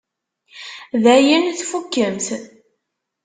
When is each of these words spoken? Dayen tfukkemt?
Dayen 1.03 1.45
tfukkemt? 1.57 2.27